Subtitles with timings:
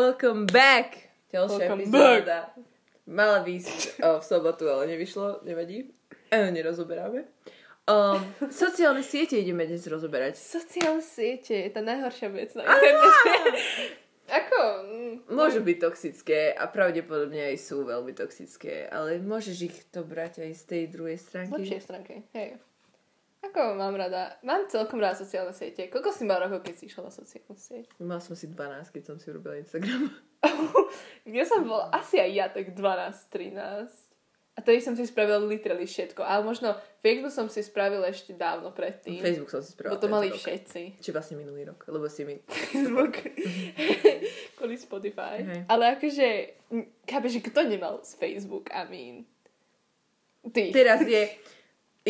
[0.00, 1.12] Welcome back!
[1.28, 2.38] Ďalšia Welcome epizóda.
[3.04, 5.92] Mala výsť o, v sobotu, ale nevyšlo, nevadí.
[6.32, 7.28] E, nerozoberáme.
[7.84, 8.16] Um,
[8.48, 10.40] sociálne siete ideme dnes rozoberať.
[10.40, 13.28] Sociálne siete je tá najhoršia vec na internete.
[14.40, 14.60] Ako?
[14.88, 20.48] mm, Môžu byť toxické a pravdepodobne aj sú veľmi toxické, ale môžeš ich to brať
[20.48, 21.60] aj z tej druhej Z stránky.
[21.60, 22.56] lepšej stránky, hej.
[23.40, 25.88] Ako mám rada, mám celkom rád sociálne siete.
[25.88, 27.88] Koľko si mal rokov, keď si išla na sociálne sieť?
[27.96, 30.12] Mal som si 12, keď som si urobila Instagram.
[31.28, 31.88] Kde som bola?
[31.88, 34.10] Asi aj ja tak 12, 13.
[34.50, 36.20] A tedy som si spravila literally všetko.
[36.20, 39.24] Ale možno Facebook som si spravila ešte dávno predtým.
[39.24, 39.96] Facebook som si spravila.
[39.96, 40.36] Bo to mali rok.
[40.36, 41.00] všetci.
[41.00, 42.36] Či vlastne minulý rok, lebo si mi...
[42.44, 43.24] Facebook.
[44.60, 45.40] Kvôli Spotify.
[45.40, 45.60] Hej.
[45.64, 46.26] Ale akože,
[46.76, 49.16] m, chápeš, kto nemal z Facebook, I mean.
[50.44, 50.76] Ty.
[50.76, 51.24] Teraz je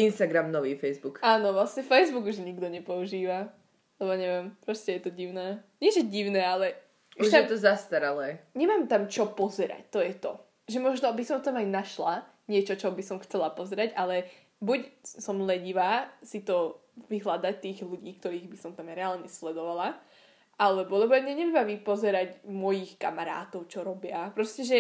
[0.09, 1.21] Instagram nový Facebook.
[1.21, 3.53] Áno, vlastne Facebook už nikto nepoužíva.
[4.01, 5.61] Lebo neviem, proste je to divné.
[5.77, 6.73] Nie, že divné, ale
[7.21, 8.41] Už tam, je to zastaralé.
[8.57, 10.41] nemám tam čo pozerať, to je to.
[10.73, 12.15] Že možno by som tam aj našla
[12.49, 14.25] niečo, čo by som chcela pozrieť, ale
[14.65, 16.81] buď som ledivá si to
[17.13, 20.01] vyhľadať tých ľudí, ktorých by som tam reálne sledovala,
[20.57, 24.29] alebo lebo mne nebaví pozerať mojich kamarátov, čo robia.
[24.33, 24.79] Proste, že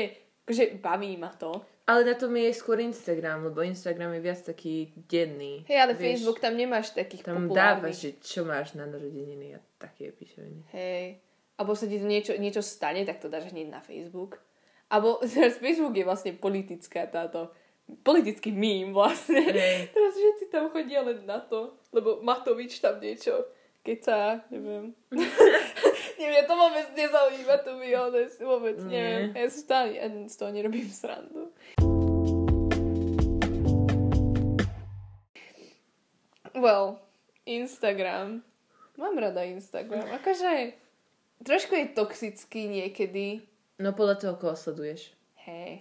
[0.50, 1.62] akože baví ma to.
[1.86, 5.62] Ale na tom je skôr Instagram, lebo Instagram je viac taký denný.
[5.70, 7.94] Hej, ale Vieš, Facebook tam nemáš takých Tam populárnych.
[7.94, 10.70] dávaš, že čo máš na narodeniny a také píšoviny.
[10.74, 11.18] Hej.
[11.58, 14.38] Alebo sa ti to niečo, niečo stane, tak to dáš hneď na Facebook.
[14.90, 17.50] Alebo teraz Facebook je vlastne politická táto
[18.06, 19.42] politický mím vlastne.
[19.42, 19.90] Hej.
[19.94, 23.50] Teraz všetci tam chodia len na to, lebo Matovič tam niečo
[23.82, 24.94] keca, neviem.
[25.10, 25.32] neviem,
[26.26, 28.92] mňa to vôbec nezaujíma, to mi honest, vôbec Nie.
[28.92, 29.26] neviem.
[29.32, 31.48] Ja si stále ja z toho nerobím srandu.
[36.52, 36.98] Well,
[37.46, 38.42] Instagram.
[38.98, 40.12] Mám rada Instagram.
[40.20, 40.76] Akože
[41.40, 43.40] trošku je toxický niekedy.
[43.80, 45.14] No podľa toho, koho sleduješ.
[45.48, 45.80] Hej.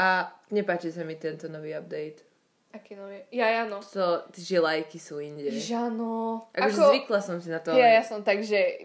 [0.00, 2.24] A nepáči sa mi tento nový update.
[2.72, 3.24] Aký nový?
[3.32, 3.80] Ja, ja, no.
[3.80, 5.48] To, že lajky sú inde.
[5.52, 6.48] Žano.
[6.52, 7.76] Akože Ako- zvykla som si na to.
[7.76, 8.84] Ja, ja som tak, že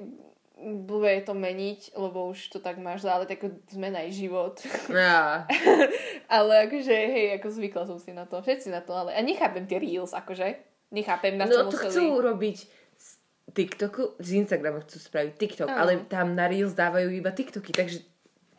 [0.62, 4.62] blbé je to meniť, lebo už to tak máš, ale tak zmena je život.
[4.88, 5.50] Ja.
[6.30, 8.38] ale akože, hej, ako zvykla som si na to.
[8.38, 10.56] Všetci na to, ale a nechápem tie reels, akože.
[10.90, 11.88] Nechápem, na čo No to museli.
[11.88, 12.58] chcú urobiť
[12.94, 13.10] z
[13.50, 15.80] TikToku, z Instagramu chcú spraviť TikTok, Áno.
[15.80, 18.00] ale tam na Reels dávajú iba TikToky, takže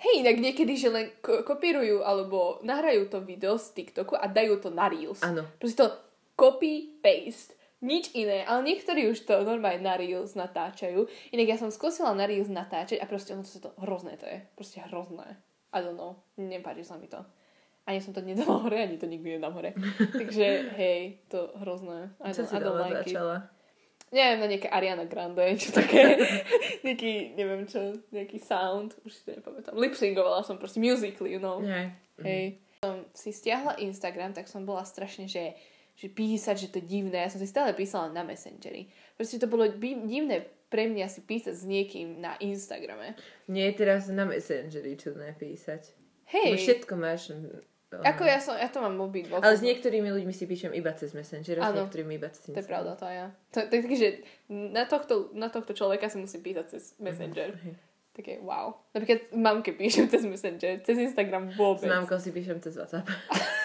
[0.03, 4.59] Hej, inak niekedy, že len ko- kopírujú alebo nahrajú to video z TikToku a dajú
[4.59, 5.23] to na Reels.
[5.23, 5.47] áno.
[5.57, 5.89] Proste to
[6.35, 11.11] copy, paste, nič iné, ale niektorí už to normálne na Reels natáčajú.
[11.35, 14.39] Inak ja som skúsila na Reels natáčať a proste ono to, to hrozné to je.
[14.55, 15.37] Proste hrozné.
[15.75, 16.23] I don't know.
[16.39, 17.19] Nepáči sa mi to.
[17.83, 19.75] Ani som to nedala hore, ani to nikdy nedám hore.
[20.23, 22.15] Takže hej, to hrozné.
[22.23, 23.07] I Čo don't, si I don't doma like it.
[23.11, 23.37] začala?
[24.13, 26.21] Neviem, na nejaké Ariana Grande, čo také.
[26.87, 29.75] nejaký, neviem čo, nejaký sound, už si to nepamätám.
[29.75, 31.59] Lipsingovala som proste musically, you know.
[31.59, 31.97] Nie.
[32.23, 32.61] Hej.
[32.85, 35.57] Som si stiahla Instagram, tak som bola strašne, že,
[35.97, 37.25] že písať, že to je divné.
[37.25, 38.89] Ja som si stále písala na Messengeri.
[39.15, 43.13] Proste to bolo divné pre mňa si písať s niekým na Instagrame.
[43.45, 45.93] Nie je teraz na Messengeri napísať.
[46.33, 47.29] Lebo Hej, všetko máš.
[47.93, 49.45] ako ja som, ja to mám obidvoch.
[49.45, 52.57] Ale s niektorými ľuďmi si píšem iba cez Messenger a s niektorými iba cez To
[52.57, 52.73] je Instagram.
[52.73, 53.27] pravda, to aj ja.
[53.53, 54.09] To, takže
[54.49, 57.53] na tohto, na tohto človeka si musím písať cez Messenger.
[57.53, 57.77] Hej.
[58.17, 58.73] Také wow.
[58.97, 61.85] Napríklad mamke píšem cez Messenger, cez Instagram S vôbec.
[61.85, 63.05] mámkou si píšem cez WhatsApp.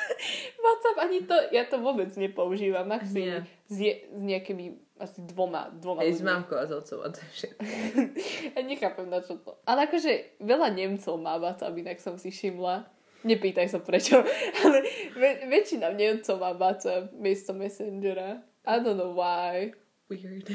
[0.68, 2.84] WhatsApp ani to, ja to vôbec nepoužívam.
[2.84, 3.40] Maximum Nie.
[3.72, 7.22] s, je, s nejakými asi dvoma, dvoma Hej, s mámkou a s otcom a to
[7.22, 7.62] je všetko.
[8.58, 9.62] Ja nechápem na čo to.
[9.64, 12.90] Ale akože veľa Nemcov má WhatsApp, inak som si všimla.
[13.26, 14.22] Nepýtaj sa prečo,
[14.66, 14.78] ale
[15.14, 18.42] ve- väčšina Nemcov má WhatsApp miesto Messengera.
[18.68, 19.74] I don't know why.
[20.10, 20.50] Weird.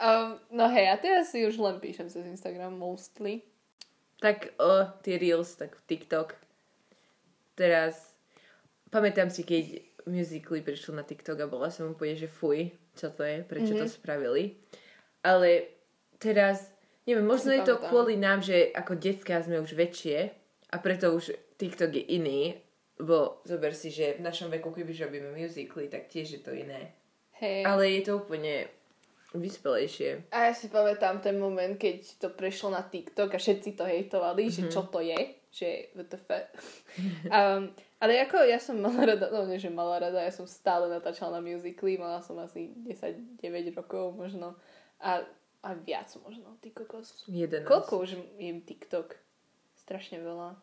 [0.00, 3.44] um, no hej, a teraz si už len píšem cez Instagram mostly.
[4.20, 6.36] Tak o, tie Reels, tak TikTok.
[7.56, 8.12] Teraz,
[8.92, 13.26] pamätám si, keď Musical.ly prišlo na TikTok a bola som úplne, že fuj, čo to
[13.26, 13.90] je, prečo mm-hmm.
[13.90, 14.60] to spravili.
[15.26, 15.66] Ale
[16.22, 16.70] teraz,
[17.08, 20.30] neviem, možno je to kvôli nám, že ako detská sme už väčšie
[20.70, 22.54] a preto už TikTok je iný,
[23.02, 26.94] bo zober si, že v našom veku, keď robíme Musical.ly, tak tiež je to iné.
[27.42, 27.66] Hej.
[27.66, 28.70] Ale je to úplne
[29.34, 30.32] vyspelejšie.
[30.32, 34.48] A ja si pamätám ten moment, keď to prešlo na TikTok a všetci to hejtovali,
[34.48, 34.70] mm-hmm.
[34.70, 35.18] že čo to je,
[35.56, 36.60] že WTF.
[37.32, 40.92] um, ale ako ja som mala rada, no nie, že mala rada, ja som stále
[40.92, 43.40] natáčala na musically, mala som asi 10-9
[43.72, 44.52] rokov možno
[45.00, 45.24] a,
[45.64, 47.24] a viac možno, ty kokos.
[47.24, 47.64] 11.
[47.64, 49.16] Koľko už je TikTok?
[49.80, 50.60] Strašne veľa.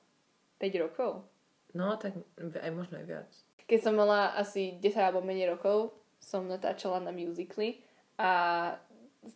[0.62, 1.25] 5 rokov?
[1.74, 3.30] No, tak aj možno aj viac.
[3.66, 7.81] Keď som mala asi 10 alebo menej rokov, som natáčala na musically
[8.22, 8.31] a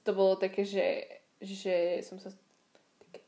[0.05, 2.29] to bolo také, že, že som sa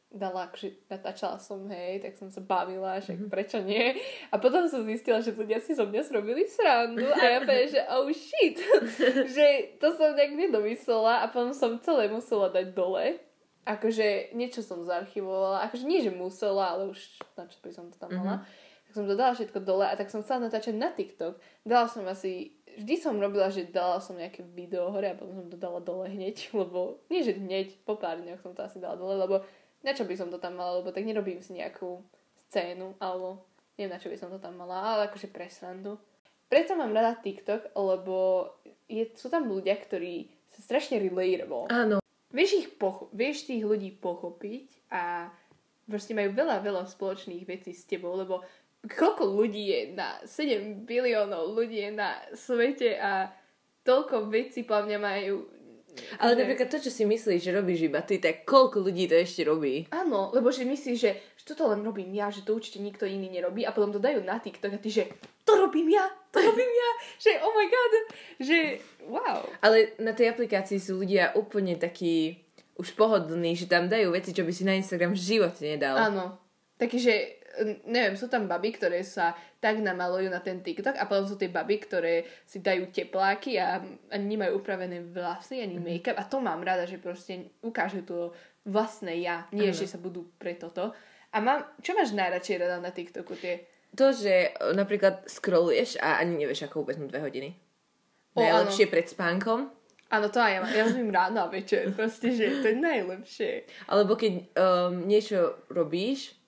[0.09, 0.49] dala,
[0.89, 3.29] natáčala som, hej, tak som sa bavila, že mm-hmm.
[3.29, 3.93] prečo nie.
[4.33, 7.81] A potom som zistila, že ľudia si so mňa zrobili srandu a ja poviem, že
[7.93, 8.57] oh shit,
[9.37, 9.45] že
[9.77, 13.21] to som nejak nedomyslela a potom som celé musela dať dole.
[13.69, 16.99] Akože niečo som zaarchivovala, akože nie, že musela, ale už
[17.37, 18.41] na čo by som to tam mala.
[18.41, 18.67] Mm-hmm.
[18.89, 21.37] Tak som to dala všetko dole a tak som chcela natáčať na TikTok.
[21.61, 25.47] Dala som asi vždy som robila, že dala som nejaké video hore a potom som
[25.51, 28.97] to dala dole hneď, lebo nie, že hneď, po pár dňoch som to asi dala
[28.97, 29.45] dole, lebo
[29.83, 32.03] na čo by som to tam mala, lebo tak nerobím si nejakú
[32.47, 33.43] scénu, alebo
[33.79, 35.95] neviem, na čo by som to tam mala, ale akože pre srandu.
[36.49, 38.49] Preto mám rada TikTok, lebo
[38.89, 41.69] je, sú tam ľudia, ktorí sú strašne relatable.
[41.69, 42.01] Áno.
[42.33, 45.29] Vieš, ich pocho- vieš tých ľudí pochopiť a
[45.89, 48.45] proste majú veľa, veľa spoločných vecí s tebou, lebo
[48.85, 53.27] koľko ľudí je na 7 biliónov ľudí je na svete a
[53.83, 55.49] toľko vecí po mňa majú
[56.19, 56.39] ale že...
[56.43, 59.87] napríklad to, čo si myslíš, že robíš iba ty, tak koľko ľudí to ešte robí?
[59.93, 63.29] Áno, lebo že myslíš, že, že toto len robím ja, že to určite nikto iný
[63.29, 65.03] nerobí a potom to dajú na TikTok a ty, že
[65.47, 67.93] to robím ja, to robím ja, že oh my god,
[68.43, 68.57] že
[69.07, 69.39] wow.
[69.63, 72.41] Ale na tej aplikácii sú ľudia úplne takí
[72.79, 75.99] už pohodlní, že tam dajú veci, čo by si na Instagram v živote nedal.
[75.99, 76.39] Áno.
[76.79, 77.38] Takže
[77.89, 81.51] neviem, sú tam baby, ktoré sa tak namalujú na ten TikTok a potom sú tie
[81.51, 82.13] baby, ktoré
[82.45, 83.81] si dajú tepláky a
[84.13, 85.89] ani nemajú upravené vlasy, ani mm-hmm.
[85.89, 88.31] make-up a to mám rada, že proste ukážu to
[88.67, 89.77] vlastné ja, nie ano.
[89.77, 90.93] že sa budú pre toto.
[91.29, 93.65] A mám, čo máš najradšej rada na TikToku tie?
[93.97, 97.49] To, že e, napríklad scrolluješ a ani nevieš, ako ubehnú dve hodiny.
[98.37, 98.93] O, Najlepšie ano.
[98.93, 99.59] pred spánkom.
[100.09, 100.73] Áno, to aj ja mám.
[100.73, 101.93] Ja robím ráno a večer.
[101.93, 103.51] Proste, že to je najlepšie.
[103.85, 106.38] Alebo keď um, niečo robíš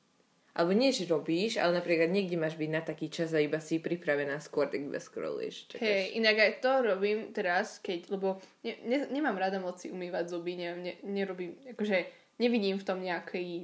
[0.51, 3.79] alebo nie, že robíš, ale napríklad niekde máš byť na taký čas a iba si
[3.79, 5.79] pripravená skôr, tak iba scrolluješ.
[5.79, 10.59] Hej, inak aj to robím teraz, keď, lebo ne, ne, nemám rada moci umývať zuby,
[10.59, 11.97] neviem, ne, nerobím, akože
[12.43, 13.63] nevidím v tom nejaký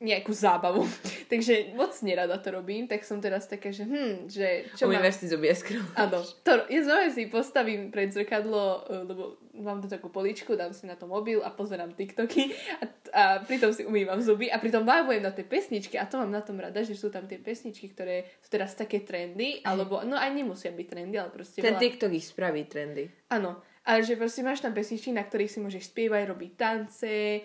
[0.00, 0.88] nejakú zábavu.
[1.32, 5.26] Takže moc nerada to robím, tak som teraz taká, že hm, že čo Umývaš si
[5.28, 5.56] zuby a
[6.08, 6.24] Áno.
[6.24, 9.22] To, ja znova si postavím pred zrkadlo, e, lebo
[9.60, 12.48] mám tu takú poličku, dám si na to mobil a pozerám TikToky
[12.80, 16.32] a, a pritom si umývam zuby a pritom vábujem na tie pesničky a to mám
[16.32, 20.16] na tom rada, že sú tam tie pesničky, ktoré sú teraz také trendy, alebo, no
[20.16, 21.60] aj nemusia byť trendy, ale proste...
[21.60, 21.82] Ten veľa...
[21.84, 23.04] TikTok ich spraví trendy.
[23.28, 27.44] Áno, ale že proste máš tam pesničky, na ktorých si môžeš spievať, robiť tance,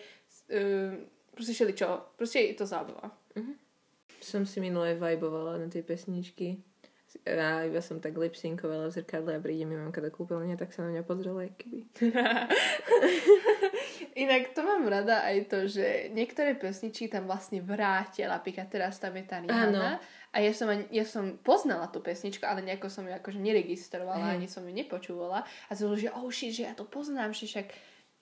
[0.56, 2.16] uh, proste čo.
[2.16, 3.12] Proste je to zábava.
[3.36, 3.56] Uh-huh.
[4.24, 6.64] Som si minule vajbovala na tie pesničky.
[7.24, 10.84] A iba som tak lipsinkovala v zrkadle a príde mi mamka do kúpeľne, tak sa
[10.84, 11.88] na mňa pozrela, keby.
[14.24, 19.16] Inak to mám rada aj to, že niektoré pesničky tam vlastne vrátia, napríklad teraz tam
[19.16, 20.04] je tá Rihanna.
[20.36, 24.34] A ja som, ja som poznala tú pesničku, ale nejako som ju akože neregistrovala, mm.
[24.36, 25.48] ani som ju nepočúvala.
[25.48, 27.72] A som že oh shit, že ja to poznám, že však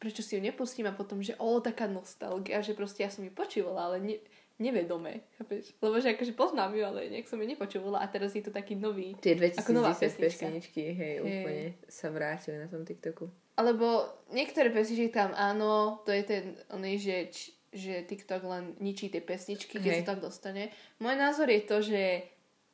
[0.03, 3.31] prečo si ju nepustím a potom, že o, taká nostalgia, že proste ja som ju
[3.31, 4.15] počúvala, ale ne,
[4.59, 5.71] nevedome, chápeš?
[5.79, 8.75] Lebo že akože poznám ju, ale nejak som ju nepočúvala a teraz je to taký
[8.75, 13.31] nový, Tie 2010 ako nová pesničky, hej, hej, úplne sa vrátili na tom TikToku.
[13.55, 17.17] Alebo niektoré pesničky tam áno, to je ten, oný, že,
[17.71, 20.75] že TikTok len ničí tie pesničky, keď sa tam dostane.
[20.99, 22.01] Môj názor je to, že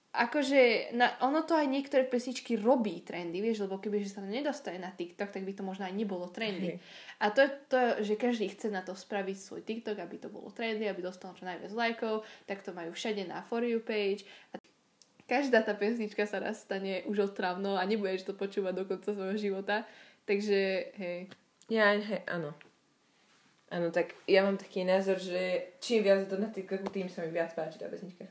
[0.09, 4.30] akože na, ono to aj niektoré pesničky robí trendy, vieš, lebo keby že sa to
[4.30, 6.81] nedostane na TikTok, tak by to možno aj nebolo trendy.
[6.81, 7.21] Hey.
[7.21, 10.49] A to je to, že každý chce na to spraviť svoj TikTok, aby to bolo
[10.49, 14.25] trendy, aby dostal čo najviac lajkov, tak to majú všade na For You page.
[14.49, 14.57] A
[15.30, 19.37] každá tá pesnička sa raz stane už otravnou a nebudeš to počúvať do konca svojho
[19.37, 19.85] života.
[20.25, 21.30] Takže, hej.
[21.69, 22.57] Ja, hej, áno.
[23.69, 27.30] Áno, tak ja mám taký názor, že čím viac to na TikToku, tým sa mi
[27.30, 28.25] viac páči tá pesnička.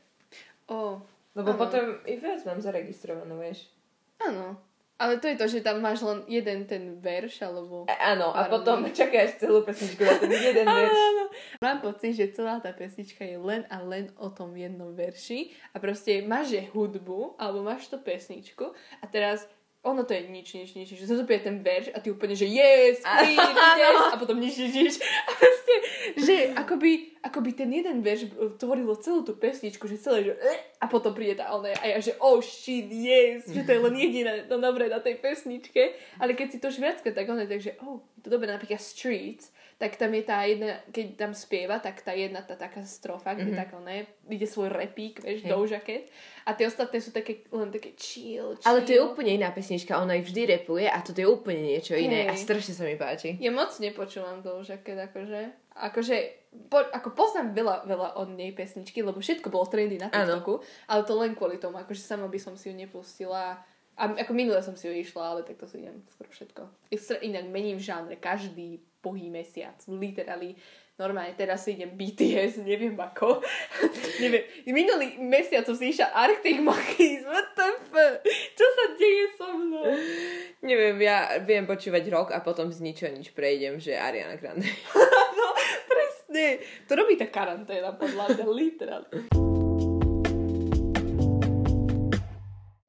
[0.66, 0.98] O,
[1.38, 1.60] lebo ano.
[1.62, 3.70] potom i viac mám zaregistrovanú, vieš.
[4.18, 4.58] Áno.
[4.98, 7.86] Ale to je to, že tam máš len jeden ten verš, alebo...
[7.86, 10.90] E, áno, a potom čakáš celú pesničku na ten jeden verš.
[10.90, 11.24] Áno.
[11.62, 15.78] Mám pocit, že celá tá pesnička je len a len o tom jednom verši a
[15.78, 19.46] proste máš je hudbu, alebo máš to pesničku a teraz
[19.90, 23.00] ono to je nič, nič, nič, že zazopie ten verš a ty úplne, že yes,
[23.00, 24.94] please, yes, a potom nič, nič, nič.
[25.28, 25.74] A proste,
[26.16, 30.32] že akoby, akoby ten jeden verš tvorilo celú tú pesničku, že celé, že
[30.80, 33.94] a potom príde tá ona a ja, že oh shit, yes, že to je len
[33.96, 37.76] jediné to dobré na tej pesničke, ale keď si to už viackrát tak ona, takže
[37.84, 42.10] oh, to dobré napríklad Streets, tak tam je tá jedna, keď tam spieva, tak tá
[42.10, 43.60] jedna tá taká strofa, kde mm-hmm.
[43.62, 45.50] tak ona ide svoj repík, vieš, hey.
[45.54, 46.10] Doja Cat.
[46.42, 48.66] A tie ostatné sú také, len také chill, chill.
[48.66, 51.94] Ale to je úplne iná pesnička, ona aj vždy repuje a toto je úplne niečo
[51.94, 52.30] iné hey.
[52.30, 53.38] a strašne sa mi páči.
[53.38, 55.70] Ja moc nepočúvam Doja Cat, akože.
[55.78, 56.16] Akože,
[56.66, 60.58] po, ako poznám veľa, veľa od nej pesničky, lebo všetko bolo trendy na TikToku,
[60.90, 63.62] ale to len kvôli tomu, akože sama by som si ju nepustila
[63.98, 66.62] a ako minule som si ju išla, ale tak to si idem skoro všetko.
[67.18, 69.78] Inak mením žánre každý bohý mesiac.
[69.86, 70.58] Literally
[70.98, 73.38] normálne teraz si idem BTS, neviem ako.
[74.22, 78.18] neviem, minulý mesiac som si išla Arctic Monkeys, what the fuck?
[78.26, 79.86] Čo sa deje so mnou?
[80.66, 84.66] Neviem, ja viem počúvať rok a potom z ničoho nič prejdem, že Ariana Grande.
[85.38, 85.46] no,
[85.86, 86.66] presne.
[86.90, 89.18] To robí tá karanténa, podľa mňa, literálne.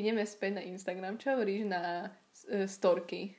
[0.02, 1.22] Ideme späť na Instagram.
[1.22, 3.38] Čo hovoríš na uh, storky?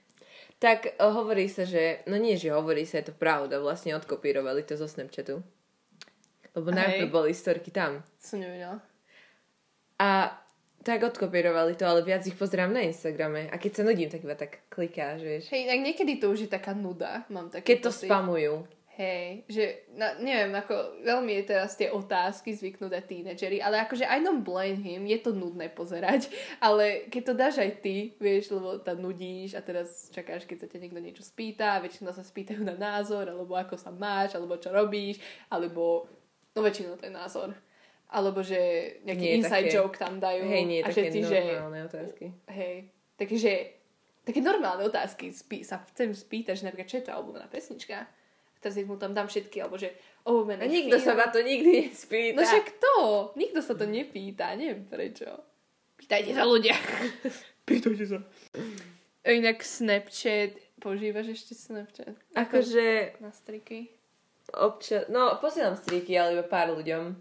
[0.61, 2.05] Tak uh, hovorí sa, že...
[2.05, 3.59] No nie, že hovorí sa, je to pravda.
[3.65, 5.41] Vlastne odkopírovali to zo Snapchatu.
[6.53, 6.77] Lebo Hej.
[6.77, 8.05] najprv boli storky tam.
[8.21, 8.85] Som nevedela.
[9.97, 10.37] A
[10.85, 13.49] tak odkopírovali to, ale viac ich pozerám na Instagrame.
[13.53, 15.45] A keď sa nudím, tak iba tak klikáš, vieš.
[15.53, 17.25] Hej, tak niekedy to už je taká nuda.
[17.29, 18.65] Mám taký Keď to spamujú.
[19.01, 19.65] Hej, že
[19.97, 24.77] na, neviem, ako veľmi je teraz tie otázky zvyknuté tínedžeri, ale akože I don't blame
[24.77, 26.29] him, je to nudné pozerať,
[26.61, 30.67] ale keď to dáš aj ty, vieš, lebo tam nudíš a teraz čakáš, keď sa
[30.69, 34.69] ťa niekto niečo spýta, väčšinou sa spýtajú na názor, alebo ako sa máš, alebo čo
[34.69, 35.17] robíš,
[35.49, 36.05] alebo,
[36.53, 37.57] no väčšinou to je názor.
[38.13, 38.61] Alebo že
[39.09, 40.45] nejaký Nie inside také- joke tam dajú.
[40.45, 42.27] Hej, nie a také všetci, že, normálne otázky.
[42.53, 42.77] hej,
[43.17, 43.53] takže
[44.29, 48.05] také normálne otázky spí, sa chcem spýtať, že napríklad, čo je to obľúbená pesnička?
[48.61, 49.97] Teraz ich mu tam dám všetky, alebo že
[50.29, 52.37] obľúbený A nikto sa ma to nikdy nespýta.
[52.37, 52.97] No však to,
[53.41, 55.33] nikto sa to nepýta, neviem prečo.
[55.97, 56.77] Pýtajte sa ľudia.
[57.69, 58.19] Pýtajte sa.
[59.25, 62.17] Inak Snapchat, používaš ešte Snapchat?
[62.37, 63.93] Akože Na striky?
[64.57, 65.07] občas...
[65.13, 67.15] No, posielam striky, ale iba pár ľuďom.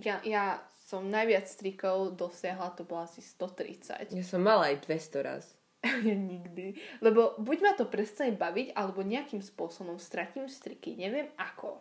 [0.00, 4.14] Ja, ja som najviac strikov dosiahla, to bolo asi 130.
[4.14, 5.57] Ja som mala aj 200 raz.
[5.84, 6.74] Ja nikdy.
[6.98, 10.98] Lebo buď ma to prestane baviť, alebo nejakým spôsobom stratím striky.
[10.98, 11.78] Neviem ako.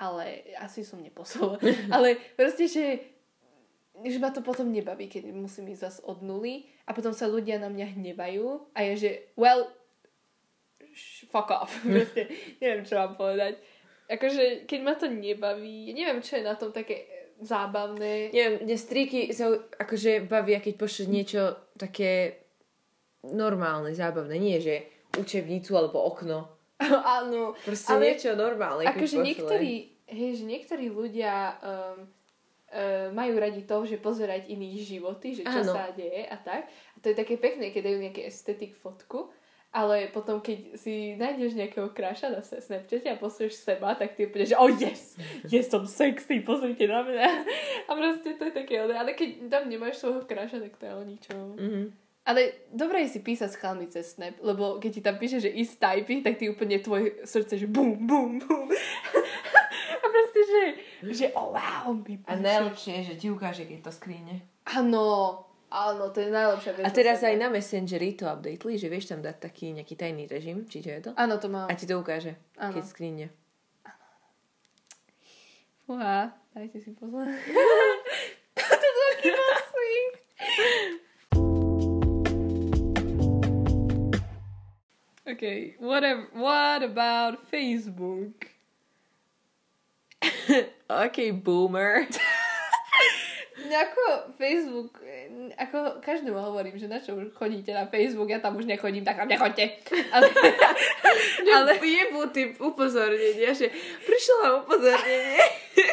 [0.00, 1.60] Ale asi som neposlala.
[1.94, 3.04] Ale proste, že,
[4.00, 7.60] že ma to potom nebaví, keď musím ísť zase od nuly a potom sa ľudia
[7.60, 9.70] na mňa hnevajú a je, že well,
[11.30, 11.70] fuck off.
[11.84, 12.26] Proste,
[12.58, 13.60] neviem, čo mám povedať.
[14.04, 17.08] Akože, keď ma to nebaví, neviem, čo je na tom také
[17.40, 18.34] zábavné.
[18.34, 21.42] Neviem, mne striky sa akože bavia, keď pošleš niečo
[21.74, 22.43] také
[23.32, 24.36] normálne, zábavné.
[24.36, 24.84] Nie, že
[25.16, 26.50] učebnicu alebo okno.
[27.18, 27.54] Áno.
[27.62, 28.84] Proste Ale- niečo normálne.
[28.84, 29.72] Akože niektorí,
[30.10, 32.04] hej, že niektorí ľudia um,
[32.74, 35.72] uh, majú radi to, že pozerať iných životy, že čo Áno.
[35.72, 36.66] sa deje a tak.
[36.68, 39.30] A to je také pekné, keď dajú nejaký estetik fotku,
[39.74, 44.46] ale potom, keď si nájdeš nejakého kráša na Snapchate a posluješ seba, tak ty úplne,
[44.46, 45.18] že oh yes,
[45.50, 47.26] yes, som sexy, pozrite na mňa.
[47.90, 51.02] A proste to je také, ale, keď tam nemáš svojho kráša, tak to je o
[51.02, 51.44] ničom.
[51.58, 51.82] Mhm.
[52.24, 55.52] Ale dobre je si písať s chalmi cez Snap, lebo keď ti tam píše, že
[55.52, 58.68] is typy, tak ty úplne tvoje srdce, že bum, bum, bum.
[60.02, 60.62] A proste, že,
[61.12, 64.40] že oh wow, mi A najlepšie je, že ti ukáže, keď to skríne.
[64.72, 65.36] Áno,
[65.68, 66.84] áno, to je najlepšia vec.
[66.88, 70.64] A teraz aj na Messengeri to updateli, že vieš tam dať taký nejaký tajný režim,
[70.64, 71.10] či čo je to?
[71.20, 71.68] Áno, to mám.
[71.68, 72.72] A ti to ukáže, Áno.
[72.72, 73.26] keď skríne.
[75.84, 77.28] Fúha, dajte si pozor.
[78.56, 79.28] to sú taký
[85.24, 88.44] Okay, what, ab- what about Facebook?
[90.90, 92.04] OK, boomer.
[93.64, 95.00] Ako Facebook,
[95.56, 99.16] ako každému hovorím, že na čo už chodíte na Facebook, ja tam už nechodím, tak
[99.16, 99.80] tam nechoďte.
[100.12, 100.28] Ale,
[101.56, 103.72] Ale jebú ty upozornenia, že
[104.04, 105.40] prišlo vám upozornenie.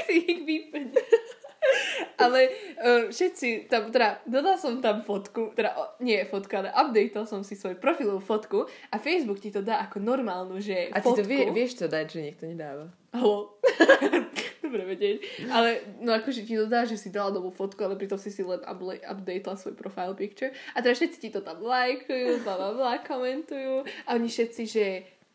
[0.03, 0.85] si ich vyplň.
[2.17, 7.25] Ale uh, všetci tam, teda dodal som tam fotku, teda o, nie fotku, ale updateol
[7.25, 11.09] som si svoj profilovú fotku a Facebook ti to dá ako normálnu, že A ty
[11.09, 11.21] fotku.
[11.21, 12.89] to vie, vieš to dať, že niekto nedáva.
[13.11, 13.59] Halo.
[14.63, 15.17] Dobre vedieť.
[15.51, 18.39] Ale no akože ti to dá, že si dala novú fotku, ale pritom si si
[18.39, 18.63] len
[19.03, 20.55] updatela svoj profile picture.
[20.73, 23.83] A teda všetci ti to tam lajkujú, bla bla bla, komentujú.
[24.07, 24.85] A oni všetci, že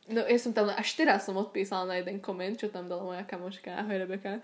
[0.06, 3.26] No ja som tam, až teraz som odpísala na jeden koment, čo tam dala moja
[3.26, 4.38] kamoška, ahoj Rebeka,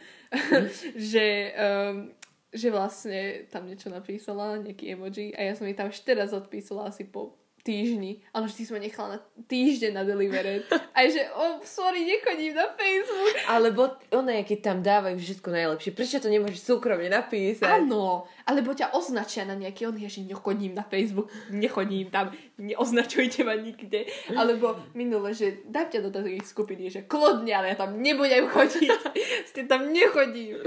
[1.12, 2.11] že, um,
[2.50, 6.90] že vlastne tam niečo napísala, nejaký emoji a ja som jej tam až teraz odpísala
[6.90, 8.23] asi po týždni.
[8.35, 10.66] A ona, že ty si ma nechala na týždeň na Delivered.
[10.92, 13.35] A že, oh, sorry, nechodím na Facebook.
[13.47, 17.87] Alebo one, keď tam dávajú všetko najlepšie, prečo to nemôžeš súkromne napísať?
[17.87, 23.47] Áno, alebo ťa označia na nejaký, on je, že nechodím na Facebook, nechodím tam, neoznačujte
[23.47, 24.11] ma nikde.
[24.35, 28.90] Alebo minule, že dám ťa do takej skupiny, že kľudne, ale ja tam nebudem chodiť.
[29.54, 30.59] Ste tam nechodím.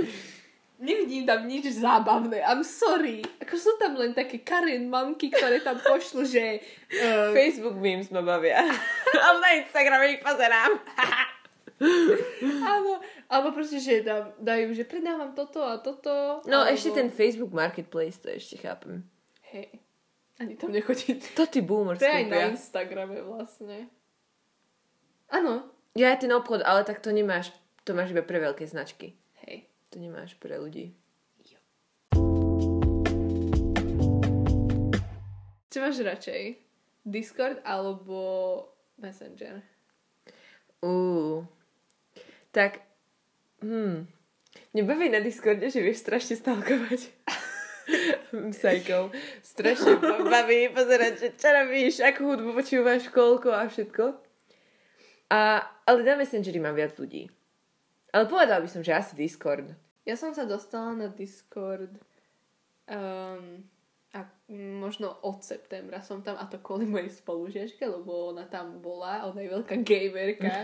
[0.76, 2.44] Nevidím tam nič zábavné.
[2.44, 3.24] I'm sorry.
[3.40, 6.60] Ako sú tam len také Karen mamky, ktoré tam pošlu, že...
[6.92, 8.60] Uh, Facebook memes ma bavia.
[9.26, 10.76] Ale na Instagrame ich pozerám.
[12.64, 16.44] áno, alebo proste, že tam dajú, že predávam toto a toto.
[16.48, 16.72] No alebo...
[16.72, 19.04] ešte ten Facebook Marketplace, to ešte chápem.
[19.52, 19.80] Hej.
[20.40, 21.20] Ani tam nechodím.
[21.40, 22.52] To ty boomer To je aj na.
[22.52, 23.88] Instagrame vlastne.
[25.32, 25.72] Áno.
[25.96, 27.56] Ja aj ten obchod, ale tak to nemáš
[27.88, 29.16] To máš iba pre veľké značky.
[29.96, 30.92] To nemáš pre ľudí.
[35.72, 36.60] Čo máš radšej?
[37.08, 38.20] Discord alebo
[39.00, 39.64] Messenger?
[40.84, 41.48] Uh.
[42.52, 42.84] Tak,
[43.64, 44.04] hmm.
[44.76, 47.16] Mne baví na Discorde, že vieš strašne stalkovať.
[48.52, 49.16] Psycho.
[49.40, 49.96] Strašne
[50.28, 54.12] baví pozerať, že čo robíš, akú hudbu počúvaš, koľko a všetko.
[55.32, 57.32] A, ale na Messengeri mám viac ľudí.
[58.12, 59.85] Ale povedal by som, že asi Discord.
[60.06, 61.98] Ja som sa dostala na Discord
[62.86, 63.66] um,
[64.14, 64.20] a
[64.80, 69.42] možno od septembra som tam a to kvôli mojej spolužiačke, lebo ona tam bola, ona
[69.42, 70.56] je veľká gamerka.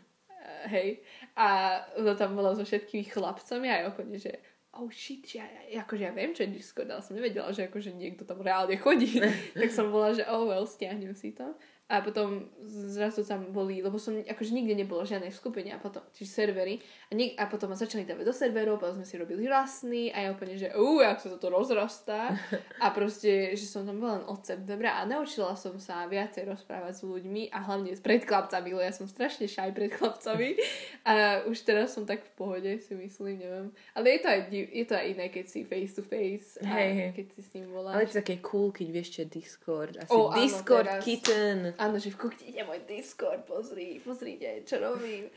[0.72, 1.02] Hej.
[1.34, 4.38] A ona tam bola so všetkými chlapcami a ja úplne, že
[4.76, 5.40] oh shit, že
[5.72, 8.76] ja, akože ja viem, čo je Discord, ale som nevedela, že akože niekto tam reálne
[8.76, 9.18] chodí.
[9.60, 11.56] tak som bola, že oh well, stiahnem si to.
[11.86, 16.34] A potom zrazu tam boli, lebo som akože nikde nebolo žiadnej skupine a potom, čiže
[16.42, 16.82] servery.
[17.08, 20.26] A, nik- a potom ma začali dávať do serverov, potom sme si robili rasný a
[20.26, 22.34] ja úplne, že uh, jak sa toto rozrastá.
[22.84, 27.00] A proste, že som tam bola len od septembra a naučila som sa viacej rozprávať
[27.00, 30.60] s ľuďmi a hlavne s predchlapcami, lebo ja som strašne šaj pred chlapcami.
[31.08, 33.66] A už teraz som tak v pohode, si myslím, neviem.
[33.96, 37.16] Ale je to aj, je to aj iné, keď si face to face a hej.
[37.16, 37.94] keď si s ním voláš.
[37.96, 39.94] Ale je to také cool, keď vieš, čo Discord.
[39.96, 41.04] Asi áno, Discord teraz.
[41.04, 41.58] kitten.
[41.76, 45.28] Áno, že v kuknite môj Discord, pozri, pozrite, čo robím.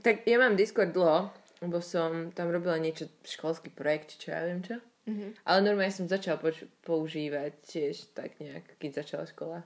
[0.00, 1.28] Tak ja mám Discord dlho,
[1.60, 4.80] lebo som tam robila niečo, školský projekt, čo ja viem čo.
[5.06, 5.42] Mhm.
[5.42, 9.58] Ale normálne som začala poč- používať tiež tak nejak, keď začala škola.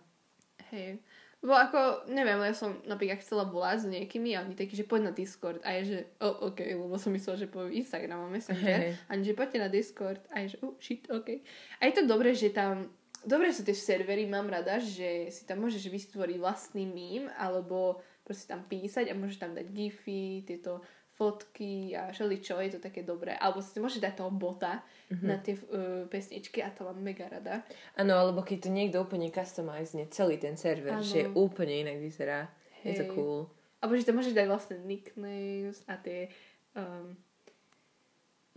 [0.73, 0.99] Hej.
[1.45, 5.13] Bo ako, neviem, ja som napríklad chcela volať s niekými a oni takí, že poď
[5.13, 5.61] na Discord.
[5.63, 8.81] A je, že, oh, ok, lebo som myslela, že poviem Instagram a Messenger.
[8.83, 8.93] Hej.
[9.07, 10.19] A že poďte na Discord.
[10.33, 11.45] A je, že, oh, shit, ok.
[11.79, 12.89] A je to dobré, že tam,
[13.27, 18.49] dobré sú tie servery, mám rada, že si tam môžeš vytvoriť vlastný mím, alebo proste
[18.49, 20.81] tam písať a môžeš tam dať gify, tieto
[21.17, 23.35] fotky a všeličo, je to také dobré.
[23.41, 25.27] Alebo si môžeš dať toho bota mm-hmm.
[25.27, 27.65] na tie uh, pesničky a to mám mega rada.
[27.97, 31.05] Áno, alebo keď to niekto úplne customizne celý ten server, Áno.
[31.05, 32.53] že úplne inak vyzerá.
[32.85, 33.13] Je to Hej.
[33.17, 33.49] cool.
[33.81, 36.29] Alebo že tam môžeš dať vlastne nicknames a tie
[36.77, 37.17] um,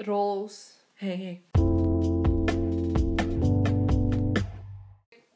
[0.04, 0.84] roles.
[1.00, 1.69] Hej, hej.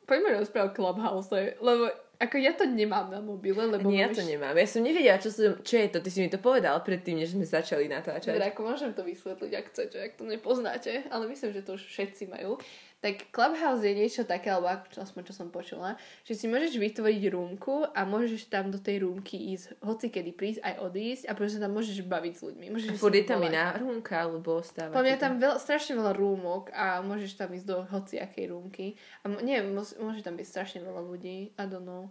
[0.04, 1.88] Poďme rozprávať o Clubhouse, lebo
[2.24, 4.56] ako ja to nemám na mobile, lebo Nie, ja to nemám.
[4.56, 6.00] Ja som nevedela, čo, som, čo je to.
[6.00, 8.40] Ty si mi to povedal predtým, než sme začali natáčať.
[8.40, 11.84] Teda ako môžem to vysvetliť, ak chcete, ak to nepoznáte, ale myslím, že to už
[11.84, 12.56] všetci majú.
[13.04, 17.84] Tak Clubhouse je niečo také, alebo aspoň čo som počula, že si môžeš vytvoriť rúmku
[17.92, 21.76] a môžeš tam do tej rúmky ísť hoci kedy prísť aj odísť a proste tam
[21.76, 22.66] môžeš baviť s ľuďmi.
[22.72, 24.96] Môžeš A je tam iná rúmka, alebo stáva.
[24.96, 28.96] Podľa mňa tam veľ, strašne veľa rúmok a môžeš tam ísť do hociakej rúmky.
[29.20, 31.52] A m- neviem, môže, tam byť strašne veľa ľudí.
[31.60, 32.08] I don't know.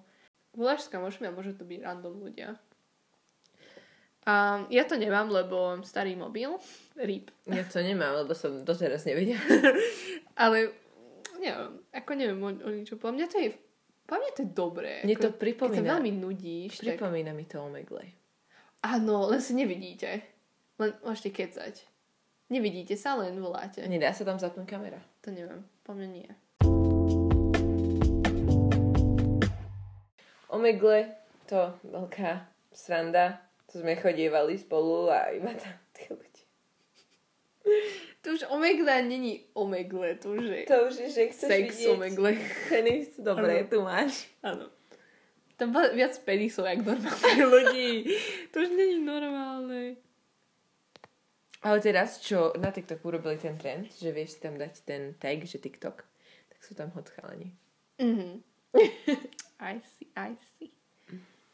[0.53, 2.61] Voláš s kamošmi a môžu to byť random ľudia.
[4.23, 6.55] A ja to nemám, lebo mám starý mobil.
[6.95, 7.33] RIP.
[7.49, 9.41] Ja to nemám, lebo som doteraz nevedela.
[10.43, 10.82] Ale
[11.43, 12.97] neviem, ako neviem o, o ničom.
[13.03, 13.51] Podľa mňa to je,
[14.07, 14.93] podľa mňa to je dobré.
[15.03, 16.97] Mne ako, to Keď sa pripomína, veľmi nudíš, tak...
[16.97, 18.07] pripomína mi to Omegle.
[18.83, 20.23] Áno, len si nevidíte.
[20.79, 21.75] Len môžete kecať.
[22.51, 23.83] Nevidíte sa, len voláte.
[23.87, 25.01] Nedá sa tam zapnúť kamera.
[25.27, 25.65] To neviem.
[25.83, 26.29] Po mne nie.
[30.53, 31.17] Omegle,
[31.49, 33.41] to veľká sranda.
[33.73, 36.45] To sme chodievali spolu a iba tam tí ľudia.
[38.23, 41.91] To už omegle není omegle, to už je To už je, že chceš sex vidieť
[41.91, 42.31] omegle.
[42.71, 43.09] penis.
[43.19, 43.69] Dobre, Áno.
[43.69, 44.13] tu máš.
[44.47, 44.71] Áno.
[45.59, 47.91] Tam bolo viac penisov, jak normálnych ľudí.
[48.55, 49.99] To už není normálne.
[51.63, 55.47] Ale teraz, čo na TikToku urobili ten trend, že vieš si tam dať ten tag,
[55.47, 56.03] že TikTok,
[56.51, 57.55] tak sú tam hot chalani.
[57.99, 58.43] Mhm.
[59.63, 60.71] I see, I see.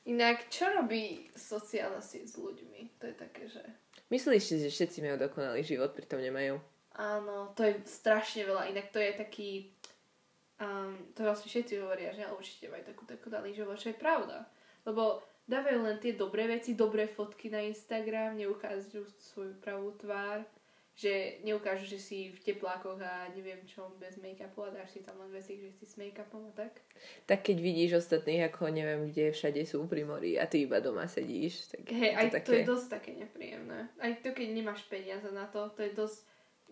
[0.09, 2.97] Inak, čo robí sociálna sieť s ľuďmi?
[2.97, 3.61] To je také, že...
[4.09, 6.57] Myslíš si, že všetci majú dokonalý život, pritom nemajú?
[6.97, 8.73] Áno, to je strašne veľa.
[8.73, 9.51] Inak to je taký...
[10.59, 14.49] Um, to vlastne všetci hovoria, že určite majú takú, daný život, čo je pravda.
[14.83, 20.42] Lebo dávajú len tie dobré veci, dobré fotky na Instagram, neukážu svoju pravú tvár,
[20.99, 25.15] že neukážu, že si v teplákoch a neviem čo, bez make-upu a dáš si tam
[25.23, 26.75] len veci, že si s make-upom a tak.
[27.23, 31.07] Tak keď vidíš ostatných, ako neviem, kde všade sú pri mori a ty iba doma
[31.07, 32.49] sedíš, tak aj to to, také...
[32.51, 33.87] to je dosť také nepríjemné.
[34.03, 36.19] Aj to, keď nemáš peniaze na to, to je dosť...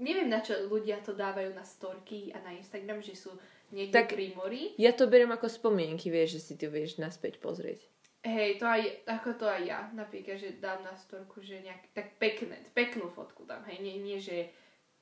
[0.03, 3.31] Neviem, na čo ľudia to dávajú na storky a na Instagram, že sú
[3.71, 4.75] niekde Tak- pri mori.
[4.75, 7.79] Ja to beriem ako spomienky, vieš, že si to vieš naspäť pozrieť.
[8.27, 9.81] Hej, to aj, ako to aj ja.
[9.95, 14.19] Napríklad, že dám na storku, že nejak, tak pekné, peknú fotku tam, hej, nie, nie
[14.19, 14.51] že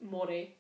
[0.05, 0.53] more,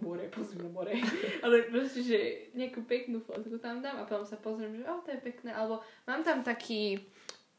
[0.00, 0.96] more, pozri na more,
[1.44, 2.18] ale proste, že
[2.56, 5.84] nejakú peknú fotku tam dám a potom sa pozriem, že o, to je pekné, alebo
[6.08, 7.04] mám tam taký,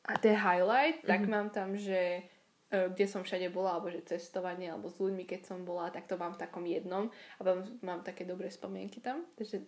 [0.01, 1.29] a to je highlight, tak Mhm.
[1.29, 2.25] mám tam, že
[2.73, 6.09] e, kde som všade bola, alebo že cestovanie, alebo s ľuďmi, keď som bola, tak
[6.09, 9.21] to mám v takom jednom a mám, mám také dobré spomienky tam.
[9.37, 9.61] Takže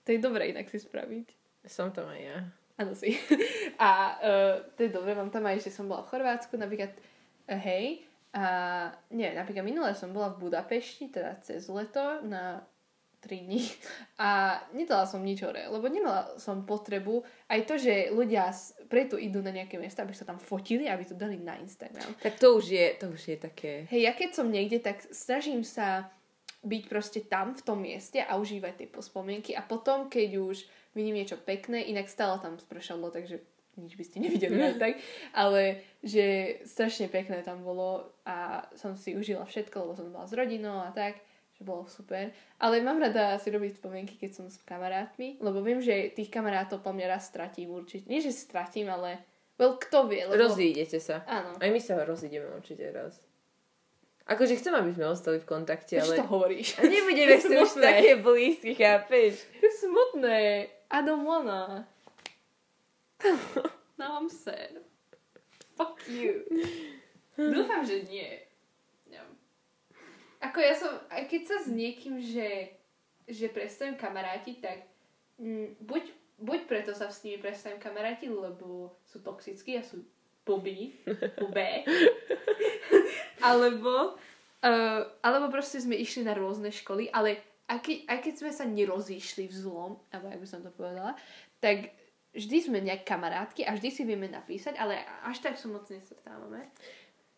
[0.00, 1.26] to je dobré inak si spraviť.
[1.66, 2.38] Som tam aj ja.
[2.74, 3.14] Áno si.
[3.82, 7.58] A uh, to je dobré, mám tam aj, že som bola v Chorvátsku, napríklad, uh,
[7.58, 8.02] hej,
[8.34, 12.66] a nie, napríklad minulé som bola v Budapešti, teda cez leto na
[13.22, 13.62] 3 dní
[14.26, 18.50] a nedala som nič hore, lebo nemala som potrebu aj to, že ľudia
[18.90, 22.10] preto idú na nejaké miesta, aby sa tam fotili, aby to dali na Instagram.
[22.20, 23.72] Tak to už je, to už je také...
[23.88, 26.10] Hej, ja keď som niekde, tak snažím sa
[26.66, 30.56] byť proste tam, v tom mieste a užívať tie pospomienky a potom, keď už
[30.94, 33.42] vidím niečo pekné, inak stále tam spršalo, takže
[33.74, 34.94] nič by ste nevideli aj tak,
[35.34, 40.34] ale že strašne pekné tam bolo a som si užila všetko, lebo som bola s
[40.34, 41.18] rodinou a tak,
[41.58, 42.30] že bolo super.
[42.58, 46.82] Ale mám rada si robiť spomienky, keď som s kamarátmi, lebo viem, že tých kamarátov
[46.82, 48.06] po mňa raz stratím určite.
[48.06, 49.22] Nie, že stratím, ale
[49.58, 50.38] well, kto vie, lebo...
[50.38, 51.22] Rozídete sa.
[51.26, 51.58] Áno.
[51.58, 53.18] Aj my sa rozídeme určite raz.
[54.24, 56.16] Akože chcem, aby sme ostali v kontakte, Čo ale...
[56.16, 56.80] to hovoríš?
[56.80, 59.44] A nebudeme si už také blízky, chápeš?
[59.60, 60.40] To je smutné.
[60.94, 61.90] I don't wanna.
[63.98, 64.78] Now I'm sad.
[65.74, 66.46] Fuck you.
[67.34, 68.30] Dúfam, že nie.
[69.10, 69.34] Neviem.
[70.38, 72.78] Ako ja som, aj keď sa s niekým, že,
[73.26, 74.86] že prestanem kamaráti, tak
[75.42, 80.06] mm, buď, buď preto sa s nimi prestanem kamaráti, lebo sú toxickí a sú
[80.46, 80.94] blbí,
[81.42, 81.82] blbé.
[83.50, 84.14] alebo,
[84.62, 88.64] uh, alebo proste sme išli na rôzne školy, ale aj keď, aj keď sme sa
[88.68, 91.16] nerozíšli v zlom, alebo by som to povedala,
[91.60, 91.96] tak
[92.36, 96.68] vždy sme nejak kamarátky a vždy si vieme napísať, ale až tak sa moc nestretávame.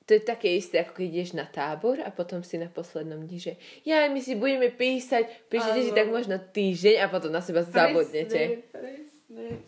[0.06, 3.38] To je také isté, ako keď ideš na tábor a potom si na poslednom dni,
[3.42, 7.66] že ja, my si budeme písať, píšete si tak možno týždeň a potom na seba
[7.66, 8.70] zabudnete.
[8.70, 9.66] Presne,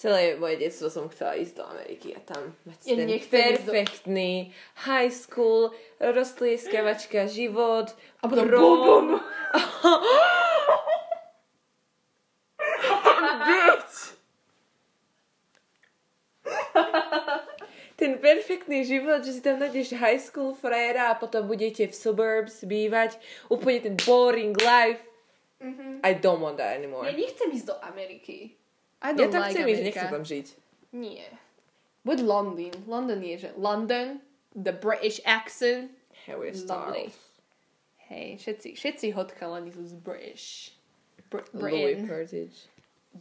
[0.00, 3.36] Celé moje detstvo som chcela ísť do Ameriky a tam mať Ja ten ísť do-
[3.36, 4.32] perfektný
[4.88, 8.64] high school, roztlieskavačka, život, A potom prom.
[8.64, 9.08] bum, bum.
[17.96, 22.64] Ten perfektný život, že si tam nájdeš high school frajera a potom budete v suburbs
[22.64, 23.20] bývať.
[23.52, 25.04] Úplne ten boring life.
[25.60, 26.00] Mhm.
[26.00, 27.04] I don't want that anymore.
[27.04, 28.56] Ja nechcem ísť do Ameriky.
[29.00, 30.46] I Ja don't tam like chcem ísť, nechcem tam žiť.
[30.92, 31.26] Nie.
[32.04, 32.72] Buď London.
[32.84, 34.20] London je, že London,
[34.52, 35.92] the British accent.
[36.28, 37.08] Harry Lovely.
[37.08, 37.16] Styles.
[38.10, 40.74] Hej, všetci, všetci hot chalani sú z British.
[41.30, 42.04] Br- Louis Britain.
[42.10, 42.58] Purtage.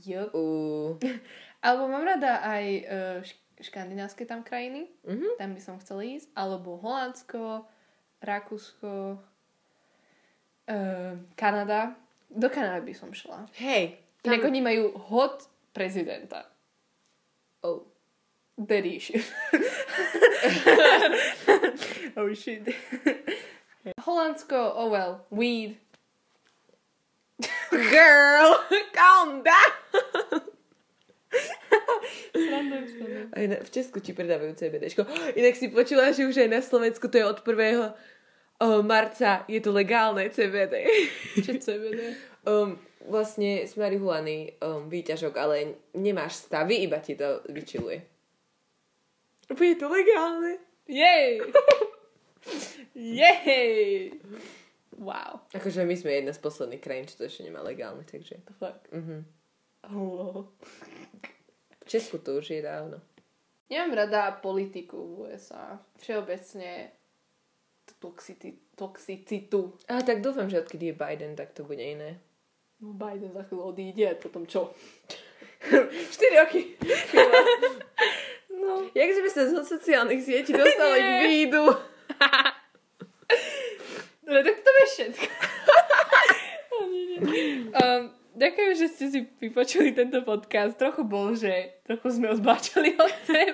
[0.03, 0.33] Yup.
[0.33, 0.97] Uh,
[1.61, 4.89] Alebo mám rada aj uh, š- škandinávske tam krajiny.
[5.05, 5.37] Mhm.
[5.37, 6.27] Tam by som chcela ísť.
[6.33, 7.63] Alebo Holandsko,
[8.19, 9.21] Rakúsko,
[10.67, 11.95] uh, Kanada.
[12.29, 13.45] Do Kanady by som šla.
[13.57, 13.97] hej.
[14.21, 14.49] Inak Tam...
[14.51, 16.45] oni majú hot prezidenta.
[17.63, 17.86] Oh.
[18.60, 19.23] Daddy issue.
[22.17, 22.67] oh shit.
[24.01, 25.77] Holandsko, oh well, weed.
[27.71, 28.60] Girl,
[28.91, 30.41] calm down.
[33.32, 35.08] Aj na, v Česku ti predávajú CBDčko.
[35.39, 37.95] Inak si počula, že už aj na Slovensku to je od 1.
[38.60, 40.84] Uh, marca je to legálne CBD.
[41.39, 42.19] Čo CBD?
[42.43, 42.75] um,
[43.07, 48.03] vlastne z marihuany um, výťažok, ale nemáš stavy, iba ti to vyčiluje.
[49.49, 50.62] Je to legálne.
[50.85, 51.41] Jej!
[53.19, 54.13] Jej!
[54.99, 55.47] Wow.
[55.55, 58.43] Akože my sme jedna z posledných krajín, čo to ešte nemá legálne, takže...
[58.43, 58.79] The fuck?
[58.91, 59.17] Mhm.
[59.95, 60.51] Oh.
[61.79, 62.99] V Česku to už je dávno.
[63.69, 65.79] Nemám rada politiku v USA.
[65.97, 66.91] Všeobecne
[67.99, 69.73] toxity, toxicitu.
[69.88, 72.19] A tak dúfam, že odkedy je Biden, tak to bude iné.
[72.79, 74.71] No Biden za chvíľu odíde a potom čo?
[75.67, 76.79] 4 roky.
[78.55, 78.87] no.
[78.99, 81.75] Jak sme sa zo sociálnych sietí dostali k vídu.
[84.23, 85.27] No tak to je všetko.
[87.75, 90.79] Um, ďakujem, že ste si vypočuli tento podcast.
[90.79, 93.51] Trochu bol, že trochu sme ho zbáčali od tém,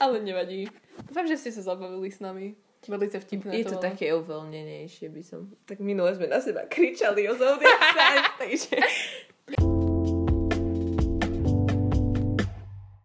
[0.00, 0.72] ale nevadí.
[1.04, 2.56] Dúfam, že ste sa zabavili s nami.
[2.82, 3.86] Veľmi sa vtipné Je to bolo.
[3.86, 5.46] také uvoľnenejšie, by som...
[5.70, 8.76] Tak minule sme na seba kričali o Zodiac Signs, takže...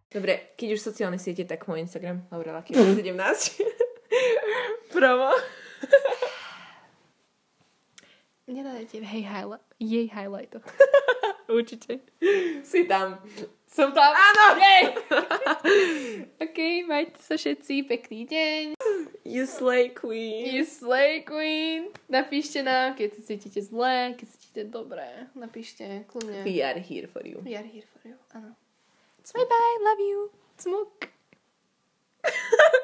[0.08, 3.06] Dobre, keď už sociálne siete, tak môj Instagram, Laura Laky 17.
[4.92, 5.30] Promo.
[8.48, 10.58] Nedajte hej highlight, jej highlighto.
[11.52, 12.00] Určite.
[12.64, 13.20] Si tam.
[13.68, 14.10] Som tam.
[14.16, 14.44] Áno!
[14.56, 14.82] Jej!
[16.44, 18.64] OK, majte sa všetci, pekný deň.
[19.28, 20.48] You slay queen.
[20.48, 21.92] You slay queen.
[22.08, 25.28] Napíšte nám, keď sa cítite zle, keď sa cítite dobré.
[25.36, 26.48] Napíšte, kľudne.
[26.48, 27.44] We are here for you.
[27.44, 28.16] We are here for you.
[28.32, 28.56] Áno.
[29.36, 30.32] Bye bye, love you.
[30.56, 31.12] Smuk.